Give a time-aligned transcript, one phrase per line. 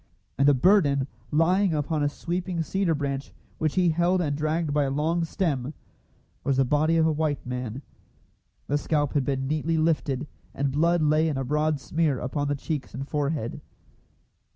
[0.35, 4.85] And the burden, lying upon a sweeping cedar branch which he held and dragged by
[4.85, 5.75] a long stem,
[6.43, 7.83] was the body of a white man.
[8.65, 10.25] The scalp had been neatly lifted,
[10.55, 13.61] and blood lay in a broad smear upon the cheeks and forehead.